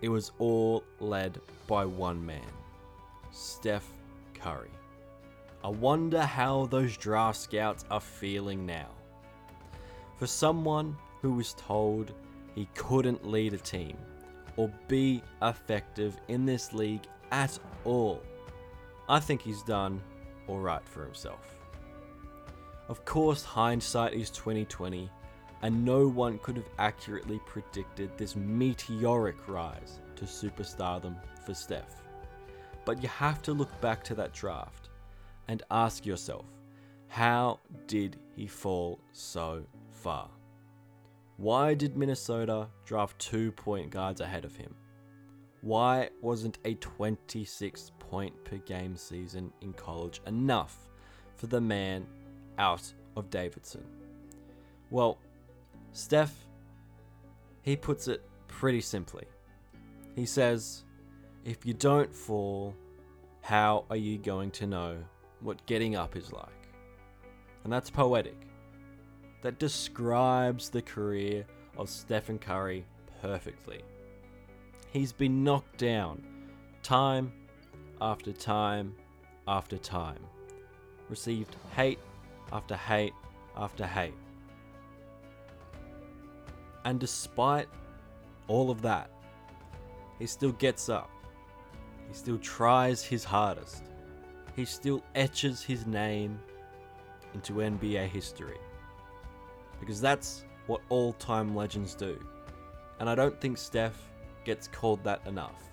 it 0.00 0.08
was 0.08 0.30
all 0.38 0.84
led 1.00 1.40
by 1.66 1.84
one 1.84 2.24
man 2.24 2.61
Steph 3.32 3.88
Curry. 4.34 4.70
I 5.64 5.68
wonder 5.68 6.20
how 6.20 6.66
those 6.66 6.96
draft 6.96 7.38
scouts 7.38 7.84
are 7.90 8.00
feeling 8.00 8.66
now. 8.66 8.88
For 10.18 10.26
someone 10.26 10.96
who 11.22 11.32
was 11.34 11.54
told 11.54 12.12
he 12.54 12.68
couldn't 12.74 13.26
lead 13.26 13.54
a 13.54 13.58
team 13.58 13.96
or 14.56 14.70
be 14.86 15.22
effective 15.40 16.16
in 16.28 16.44
this 16.44 16.72
league 16.74 17.06
at 17.30 17.58
all, 17.84 18.22
I 19.08 19.18
think 19.18 19.40
he's 19.40 19.62
done 19.62 20.00
alright 20.48 20.86
for 20.86 21.04
himself. 21.04 21.56
Of 22.88 23.04
course, 23.06 23.42
hindsight 23.42 24.12
is 24.12 24.28
2020, 24.30 25.08
and 25.62 25.84
no 25.84 26.06
one 26.06 26.38
could 26.40 26.56
have 26.56 26.68
accurately 26.78 27.40
predicted 27.46 28.10
this 28.18 28.36
meteoric 28.36 29.48
rise 29.48 30.00
to 30.16 30.24
superstardom 30.24 31.16
for 31.46 31.54
Steph. 31.54 32.01
But 32.84 33.02
you 33.02 33.08
have 33.08 33.42
to 33.42 33.52
look 33.52 33.80
back 33.80 34.02
to 34.04 34.14
that 34.16 34.32
draft 34.32 34.90
and 35.48 35.62
ask 35.70 36.04
yourself, 36.04 36.46
how 37.08 37.60
did 37.86 38.16
he 38.34 38.46
fall 38.46 38.98
so 39.12 39.64
far? 39.90 40.30
Why 41.36 41.74
did 41.74 41.96
Minnesota 41.96 42.68
draft 42.84 43.18
two 43.18 43.52
point 43.52 43.90
guards 43.90 44.20
ahead 44.20 44.44
of 44.44 44.56
him? 44.56 44.74
Why 45.60 46.10
wasn't 46.20 46.58
a 46.64 46.74
26 46.74 47.92
point 47.98 48.44
per 48.44 48.56
game 48.58 48.96
season 48.96 49.52
in 49.60 49.72
college 49.72 50.20
enough 50.26 50.88
for 51.36 51.46
the 51.46 51.60
man 51.60 52.06
out 52.58 52.92
of 53.16 53.30
Davidson? 53.30 53.84
Well, 54.90 55.18
Steph, 55.92 56.34
he 57.62 57.76
puts 57.76 58.08
it 58.08 58.22
pretty 58.48 58.80
simply. 58.80 59.24
He 60.14 60.26
says, 60.26 60.84
If 61.44 61.66
you 61.66 61.74
don't 61.74 62.14
fall, 62.14 62.72
how 63.40 63.84
are 63.90 63.96
you 63.96 64.16
going 64.16 64.52
to 64.52 64.66
know 64.66 64.98
what 65.40 65.66
getting 65.66 65.96
up 65.96 66.14
is 66.14 66.32
like? 66.32 66.46
And 67.64 67.72
that's 67.72 67.90
poetic. 67.90 68.36
That 69.42 69.58
describes 69.58 70.68
the 70.68 70.82
career 70.82 71.44
of 71.76 71.90
Stephen 71.90 72.38
Curry 72.38 72.86
perfectly. 73.20 73.82
He's 74.92 75.12
been 75.12 75.42
knocked 75.42 75.78
down 75.78 76.22
time 76.84 77.32
after 78.00 78.32
time 78.32 78.94
after 79.48 79.78
time, 79.78 80.24
received 81.08 81.56
hate 81.74 81.98
after 82.52 82.76
hate 82.76 83.14
after 83.56 83.84
hate. 83.84 84.14
And 86.84 87.00
despite 87.00 87.68
all 88.46 88.70
of 88.70 88.80
that, 88.82 89.10
he 90.20 90.26
still 90.26 90.52
gets 90.52 90.88
up. 90.88 91.10
He 92.08 92.14
still 92.14 92.38
tries 92.38 93.04
his 93.04 93.24
hardest. 93.24 93.84
He 94.54 94.64
still 94.64 95.02
etches 95.14 95.62
his 95.62 95.86
name 95.86 96.38
into 97.34 97.54
NBA 97.54 98.08
history. 98.08 98.58
Because 99.80 100.00
that's 100.00 100.44
what 100.66 100.80
all 100.88 101.14
time 101.14 101.54
legends 101.56 101.94
do. 101.94 102.18
And 103.00 103.08
I 103.08 103.14
don't 103.14 103.40
think 103.40 103.58
Steph 103.58 103.96
gets 104.44 104.68
called 104.68 105.02
that 105.04 105.26
enough. 105.26 105.70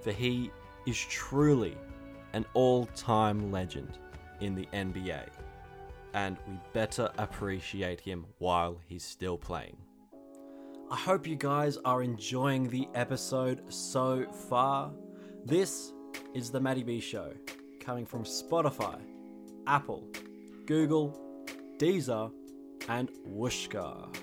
For 0.00 0.12
he 0.12 0.50
is 0.86 0.98
truly 0.98 1.76
an 2.32 2.44
all 2.54 2.86
time 2.94 3.50
legend 3.50 3.98
in 4.40 4.54
the 4.54 4.66
NBA. 4.72 5.22
And 6.14 6.36
we 6.46 6.58
better 6.72 7.10
appreciate 7.18 8.00
him 8.00 8.26
while 8.38 8.80
he's 8.86 9.04
still 9.04 9.38
playing. 9.38 9.76
I 10.90 10.96
hope 10.96 11.26
you 11.26 11.36
guys 11.36 11.76
are 11.84 12.02
enjoying 12.02 12.68
the 12.68 12.88
episode 12.94 13.72
so 13.72 14.24
far. 14.48 14.90
This 15.44 15.92
is 16.34 16.50
the 16.50 16.60
Matty 16.60 16.82
B 16.82 17.00
Show, 17.00 17.32
coming 17.80 18.04
from 18.04 18.24
Spotify, 18.24 19.00
Apple, 19.66 20.06
Google, 20.66 21.18
Deezer, 21.78 22.30
and 22.88 23.10
Whooshkaa. 23.26 24.14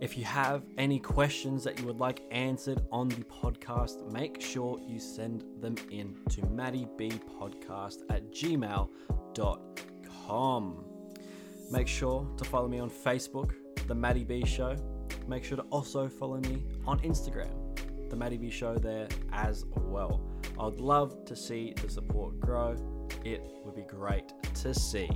If 0.00 0.18
you 0.18 0.24
have 0.24 0.64
any 0.76 0.98
questions 0.98 1.64
that 1.64 1.78
you 1.78 1.86
would 1.86 2.00
like 2.00 2.22
answered 2.30 2.82
on 2.90 3.08
the 3.08 3.24
podcast, 3.24 4.10
make 4.12 4.40
sure 4.40 4.78
you 4.86 4.98
send 4.98 5.44
them 5.60 5.76
in 5.90 6.14
to 6.30 6.42
mattybpodcast 6.42 8.02
at 8.10 8.30
gmail.com. 8.30 8.90
Make 11.70 11.88
sure 11.88 12.28
to 12.36 12.44
follow 12.44 12.68
me 12.68 12.80
on 12.80 12.90
Facebook, 12.90 13.52
The 13.86 13.94
Matty 13.94 14.24
B 14.24 14.44
Show. 14.44 14.76
Make 15.26 15.44
sure 15.44 15.56
to 15.56 15.62
also 15.70 16.06
follow 16.08 16.36
me 16.40 16.62
on 16.86 17.00
Instagram, 17.00 17.63
The 18.14 18.20
Matty 18.20 18.36
B 18.36 18.48
Show, 18.48 18.78
there 18.78 19.08
as 19.32 19.64
well. 19.74 20.20
I'd 20.60 20.78
love 20.78 21.24
to 21.24 21.34
see 21.34 21.74
the 21.82 21.90
support 21.90 22.38
grow. 22.38 22.76
It 23.24 23.42
would 23.64 23.74
be 23.74 23.82
great 23.82 24.32
to 24.62 24.72
see. 24.72 25.10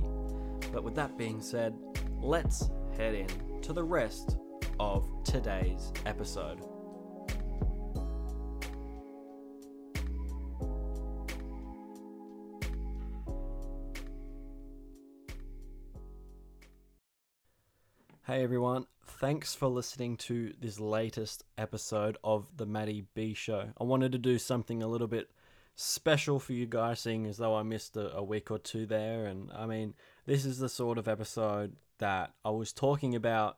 But 0.73 0.83
with 0.83 0.95
that 0.95 1.17
being 1.17 1.39
said, 1.39 1.73
let's 2.19 2.69
head 2.97 3.15
in 3.15 3.61
to 3.61 3.71
the 3.71 3.85
rest 3.85 4.35
of 4.81 5.09
today's 5.23 5.93
episode. 6.05 6.59
Hey 18.29 18.43
everyone, 18.43 18.85
thanks 19.07 19.55
for 19.55 19.65
listening 19.65 20.15
to 20.17 20.53
this 20.61 20.79
latest 20.79 21.45
episode 21.57 22.15
of 22.23 22.45
the 22.55 22.67
Matty 22.67 23.05
B 23.15 23.33
Show. 23.33 23.69
I 23.81 23.83
wanted 23.85 24.11
to 24.11 24.19
do 24.19 24.37
something 24.37 24.83
a 24.83 24.87
little 24.87 25.07
bit 25.07 25.31
special 25.75 26.39
for 26.39 26.53
you 26.53 26.67
guys, 26.67 26.99
seeing 26.99 27.25
as 27.25 27.37
though 27.37 27.55
I 27.55 27.63
missed 27.63 27.97
a, 27.97 28.15
a 28.15 28.23
week 28.23 28.51
or 28.51 28.59
two 28.59 28.85
there. 28.85 29.25
And 29.25 29.49
I 29.51 29.65
mean, 29.65 29.95
this 30.27 30.45
is 30.45 30.59
the 30.59 30.69
sort 30.69 30.99
of 30.99 31.07
episode 31.07 31.75
that 31.97 32.33
I 32.45 32.51
was 32.51 32.71
talking 32.71 33.15
about 33.15 33.57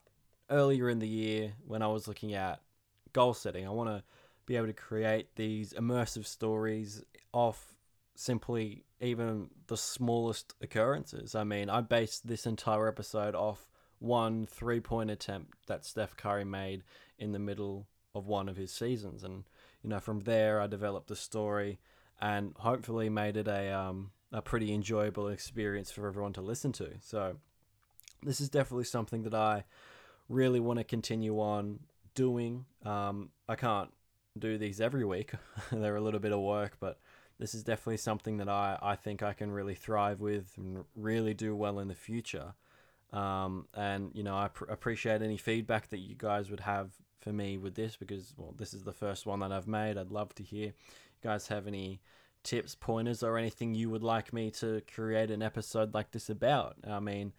earlier 0.49 0.89
in 0.89 0.99
the 0.99 1.07
year 1.07 1.51
when 1.67 1.81
I 1.81 1.87
was 1.87 2.07
looking 2.07 2.33
at 2.33 2.61
goal 3.11 3.33
setting. 3.33 3.67
I 3.67 3.71
want 3.71 3.89
to 3.89 4.05
be 4.45 4.55
able 4.55 4.67
to 4.67 4.73
create 4.73 5.35
these 5.35 5.73
immersive 5.73 6.25
stories 6.25 7.03
off 7.33 7.75
simply 8.15 8.85
even 9.01 9.49
the 9.67 9.75
smallest 9.75 10.53
occurrences. 10.61 11.35
I 11.35 11.43
mean, 11.43 11.69
I 11.69 11.81
based 11.81 12.25
this 12.25 12.45
entire 12.45 12.87
episode 12.87 13.35
off 13.35 13.67
one 14.01 14.45
three 14.47 14.79
point 14.79 15.11
attempt 15.11 15.53
that 15.67 15.85
Steph 15.85 16.17
Curry 16.17 16.43
made 16.43 16.83
in 17.19 17.31
the 17.31 17.39
middle 17.39 17.87
of 18.15 18.27
one 18.27 18.49
of 18.49 18.57
his 18.57 18.71
seasons. 18.71 19.23
And, 19.23 19.43
you 19.83 19.89
know, 19.89 19.99
from 19.99 20.21
there, 20.21 20.59
I 20.59 20.67
developed 20.67 21.07
the 21.07 21.15
story 21.15 21.79
and 22.19 22.53
hopefully 22.57 23.09
made 23.09 23.37
it 23.37 23.47
a, 23.47 23.71
um, 23.71 24.11
a 24.31 24.41
pretty 24.41 24.73
enjoyable 24.73 25.27
experience 25.27 25.91
for 25.91 26.07
everyone 26.07 26.33
to 26.33 26.41
listen 26.41 26.71
to. 26.73 26.89
So, 27.01 27.37
this 28.23 28.41
is 28.41 28.49
definitely 28.49 28.85
something 28.85 29.23
that 29.23 29.33
I 29.33 29.65
really 30.29 30.59
want 30.59 30.79
to 30.79 30.83
continue 30.83 31.39
on 31.39 31.79
doing. 32.13 32.65
Um, 32.85 33.29
I 33.47 33.55
can't 33.55 33.91
do 34.37 34.57
these 34.57 34.79
every 34.79 35.05
week, 35.05 35.31
they're 35.71 35.95
a 35.95 36.01
little 36.01 36.19
bit 36.19 36.31
of 36.31 36.39
work, 36.39 36.77
but 36.79 36.99
this 37.39 37.53
is 37.53 37.63
definitely 37.63 37.97
something 37.97 38.37
that 38.37 38.47
I, 38.47 38.77
I 38.81 38.95
think 38.95 39.23
I 39.23 39.33
can 39.33 39.51
really 39.51 39.75
thrive 39.75 40.21
with 40.21 40.53
and 40.57 40.85
really 40.95 41.33
do 41.33 41.55
well 41.55 41.79
in 41.79 41.87
the 41.87 41.95
future. 41.95 42.53
Um, 43.13 43.67
and 43.73 44.11
you 44.13 44.23
know, 44.23 44.35
I 44.35 44.47
pr- 44.47 44.65
appreciate 44.65 45.21
any 45.21 45.37
feedback 45.37 45.89
that 45.89 45.99
you 45.99 46.15
guys 46.17 46.49
would 46.49 46.61
have 46.61 46.91
for 47.19 47.31
me 47.31 47.57
with 47.57 47.75
this 47.75 47.95
because 47.95 48.33
well, 48.37 48.53
this 48.57 48.73
is 48.73 48.83
the 48.83 48.93
first 48.93 49.25
one 49.25 49.39
that 49.41 49.51
I've 49.51 49.67
made. 49.67 49.97
I'd 49.97 50.11
love 50.11 50.33
to 50.35 50.43
hear. 50.43 50.67
You 50.67 50.73
guys 51.23 51.47
have 51.47 51.67
any 51.67 52.01
tips, 52.43 52.75
pointers, 52.75 53.21
or 53.21 53.37
anything 53.37 53.75
you 53.75 53.89
would 53.89 54.03
like 54.03 54.33
me 54.33 54.49
to 54.51 54.81
create 54.93 55.29
an 55.29 55.43
episode 55.43 55.93
like 55.93 56.11
this 56.11 56.29
about? 56.29 56.75
I 56.87 56.99
mean, 56.99 57.33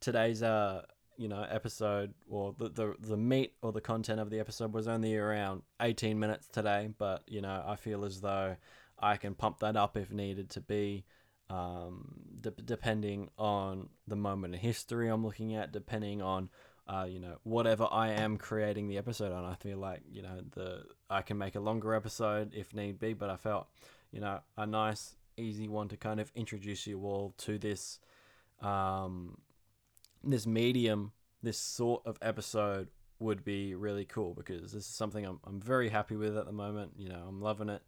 today's 0.00 0.42
uh 0.42 0.82
you 1.16 1.28
know 1.28 1.46
episode 1.50 2.12
or 2.28 2.54
the, 2.58 2.68
the 2.68 2.94
the 3.00 3.16
meat 3.16 3.54
or 3.62 3.72
the 3.72 3.80
content 3.80 4.20
of 4.20 4.30
the 4.30 4.38
episode 4.38 4.72
was 4.72 4.86
only 4.86 5.16
around 5.16 5.62
18 5.80 6.18
minutes 6.18 6.46
today 6.48 6.90
but 6.98 7.22
you 7.26 7.40
know 7.40 7.64
i 7.66 7.74
feel 7.74 8.04
as 8.04 8.20
though 8.20 8.54
i 8.98 9.16
can 9.16 9.34
pump 9.34 9.58
that 9.60 9.76
up 9.76 9.96
if 9.96 10.12
needed 10.12 10.50
to 10.50 10.60
be 10.60 11.04
um, 11.48 12.14
de- 12.40 12.50
depending 12.50 13.30
on 13.38 13.88
the 14.06 14.16
moment 14.16 14.54
in 14.54 14.60
history 14.60 15.08
I'm 15.08 15.24
looking 15.24 15.54
at, 15.54 15.72
depending 15.72 16.22
on 16.22 16.48
uh, 16.88 17.06
you 17.08 17.18
know 17.18 17.38
whatever 17.42 17.88
I 17.90 18.10
am 18.10 18.36
creating 18.36 18.88
the 18.88 18.98
episode 18.98 19.32
on. 19.32 19.44
I 19.44 19.54
feel 19.54 19.78
like 19.78 20.02
you 20.10 20.22
know 20.22 20.40
the 20.52 20.84
I 21.10 21.22
can 21.22 21.38
make 21.38 21.54
a 21.54 21.60
longer 21.60 21.94
episode 21.94 22.54
if 22.54 22.74
need 22.74 22.98
be, 22.98 23.12
but 23.12 23.30
I 23.30 23.36
felt 23.36 23.66
you 24.12 24.20
know 24.20 24.40
a 24.56 24.66
nice 24.66 25.16
easy 25.36 25.68
one 25.68 25.88
to 25.88 25.96
kind 25.96 26.20
of 26.20 26.32
introduce 26.34 26.86
you 26.86 27.00
all 27.04 27.34
to 27.38 27.58
this 27.58 27.98
um, 28.62 29.36
this 30.24 30.46
medium, 30.46 31.12
this 31.42 31.58
sort 31.58 32.02
of 32.06 32.18
episode 32.22 32.88
would 33.18 33.44
be 33.44 33.74
really 33.74 34.04
cool 34.04 34.34
because 34.34 34.72
this 34.72 34.86
is 34.86 34.94
something 34.94 35.24
I'm, 35.24 35.40
I'm 35.44 35.60
very 35.60 35.88
happy 35.88 36.16
with 36.16 36.36
at 36.36 36.46
the 36.46 36.52
moment. 36.52 36.92
You 36.96 37.08
know, 37.08 37.24
I'm 37.26 37.40
loving 37.40 37.68
it. 37.68 37.82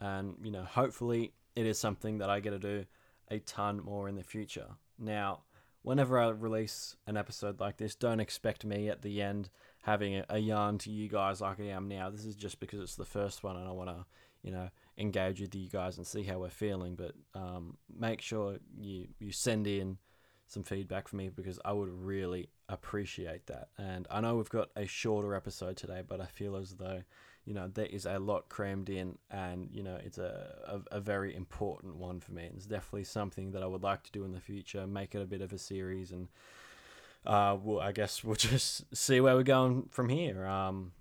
And, 0.00 0.34
you 0.42 0.50
know, 0.50 0.64
hopefully 0.64 1.32
it 1.54 1.66
is 1.66 1.78
something 1.78 2.18
that 2.18 2.30
I 2.30 2.40
get 2.40 2.50
to 2.50 2.58
do 2.58 2.84
a 3.32 3.40
ton 3.40 3.80
more 3.82 4.08
in 4.08 4.14
the 4.14 4.22
future. 4.22 4.76
Now, 4.98 5.40
whenever 5.82 6.18
I 6.18 6.28
release 6.28 6.96
an 7.06 7.16
episode 7.16 7.58
like 7.60 7.78
this, 7.78 7.94
don't 7.94 8.20
expect 8.20 8.64
me 8.64 8.88
at 8.88 9.02
the 9.02 9.22
end 9.22 9.48
having 9.82 10.22
a, 10.28 10.38
yarn 10.38 10.78
to 10.78 10.90
you 10.90 11.08
guys 11.08 11.40
like 11.40 11.58
I 11.58 11.64
am 11.64 11.88
now. 11.88 12.10
This 12.10 12.24
is 12.24 12.36
just 12.36 12.60
because 12.60 12.80
it's 12.80 12.94
the 12.94 13.04
first 13.04 13.42
one 13.42 13.56
and 13.56 13.66
I 13.66 13.72
want 13.72 13.90
to, 13.90 14.04
you 14.42 14.52
know, 14.52 14.68
engage 14.98 15.40
with 15.40 15.54
you 15.54 15.68
guys 15.68 15.96
and 15.96 16.06
see 16.06 16.22
how 16.22 16.38
we're 16.38 16.50
feeling. 16.50 16.94
But 16.94 17.14
um, 17.34 17.78
make 17.98 18.20
sure 18.20 18.58
you, 18.78 19.08
you 19.18 19.32
send 19.32 19.66
in 19.66 19.98
some 20.46 20.62
feedback 20.62 21.08
for 21.08 21.16
me 21.16 21.30
because 21.30 21.58
I 21.64 21.72
would 21.72 21.88
really 21.88 22.50
appreciate 22.68 23.46
that. 23.46 23.68
And 23.78 24.06
I 24.10 24.20
know 24.20 24.36
we've 24.36 24.48
got 24.50 24.68
a 24.76 24.86
shorter 24.86 25.34
episode 25.34 25.78
today, 25.78 26.02
but 26.06 26.20
I 26.20 26.26
feel 26.26 26.56
as 26.56 26.74
though, 26.74 27.02
you 27.44 27.54
know, 27.54 27.68
there 27.72 27.86
is 27.86 28.06
a 28.06 28.18
lot 28.18 28.48
crammed 28.48 28.88
in 28.88 29.18
and, 29.30 29.68
you 29.72 29.82
know, 29.82 29.98
it's 30.04 30.18
a, 30.18 30.80
a, 30.90 30.96
a 30.96 31.00
very 31.00 31.34
important 31.34 31.96
one 31.96 32.20
for 32.20 32.32
me. 32.32 32.44
And 32.46 32.56
it's 32.56 32.66
definitely 32.66 33.04
something 33.04 33.52
that 33.52 33.62
I 33.62 33.66
would 33.66 33.82
like 33.82 34.04
to 34.04 34.12
do 34.12 34.24
in 34.24 34.32
the 34.32 34.40
future, 34.40 34.86
make 34.86 35.14
it 35.14 35.22
a 35.22 35.26
bit 35.26 35.40
of 35.40 35.52
a 35.52 35.58
series 35.58 36.12
and 36.12 36.28
uh, 37.24 37.56
well, 37.62 37.80
I 37.80 37.92
guess 37.92 38.24
we'll 38.24 38.34
just 38.36 38.84
see 38.96 39.20
where 39.20 39.34
we're 39.34 39.42
going 39.42 39.88
from 39.90 40.08
here. 40.08 40.46
Um, 40.46 40.92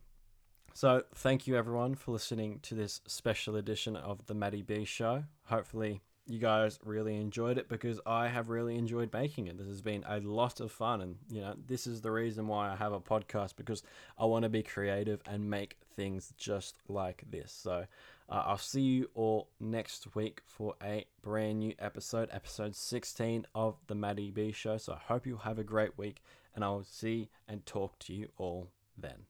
so, 0.74 1.04
thank 1.16 1.48
you 1.48 1.58
everyone 1.58 1.96
for 1.96 2.12
listening 2.12 2.60
to 2.64 2.76
this 2.76 3.02
special 3.06 3.56
edition 3.58 3.96
of 3.96 4.26
the 4.28 4.34
Matty 4.34 4.62
B 4.62 4.86
Show. 4.86 5.26
Hopefully, 5.46 6.02
you 6.32 6.40
guys 6.40 6.80
really 6.84 7.16
enjoyed 7.16 7.58
it 7.58 7.68
because 7.68 8.00
I 8.06 8.28
have 8.28 8.50
really 8.50 8.78
enjoyed 8.78 9.12
making 9.14 9.48
it. 9.48 9.58
This 9.58 9.68
has 9.68 9.82
been 9.82 10.04
a 10.08 10.20
lot 10.20 10.60
of 10.60 10.72
fun, 10.72 11.02
and 11.02 11.16
you 11.30 11.42
know, 11.42 11.56
this 11.68 11.88
is 11.88 12.02
the 12.02 12.12
reason 12.12 12.48
why 12.48 12.72
I 12.72 12.76
have 12.76 12.94
a 12.94 13.00
podcast 13.00 13.56
because 13.56 13.84
I 14.18 14.26
want 14.26 14.44
to 14.44 14.50
be 14.50 14.64
creative 14.64 15.22
and 15.26 15.50
make 15.50 15.78
things 15.96 16.34
just 16.38 16.78
like 16.88 17.24
this. 17.30 17.52
So, 17.52 17.86
uh, 18.30 18.44
I'll 18.46 18.58
see 18.58 18.82
you 18.82 19.10
all 19.14 19.50
next 19.60 20.16
week 20.16 20.42
for 20.48 20.76
a 20.82 21.06
brand 21.22 21.60
new 21.60 21.74
episode, 21.80 22.30
episode 22.32 22.76
16 22.76 23.46
of 23.54 23.76
the 23.88 23.96
Matty 23.96 24.32
B 24.32 24.52
Show. 24.52 24.78
So, 24.78 24.94
I 24.94 25.00
hope 25.14 25.26
you 25.26 25.38
have 25.38 25.60
a 25.60 25.64
great 25.64 25.98
week, 25.98 26.22
and 26.56 26.64
I'll 26.64 26.84
see 26.84 27.30
and 27.48 27.66
talk 27.66 28.00
to 28.00 28.14
you 28.14 28.30
all 28.38 28.70
then. 28.98 29.26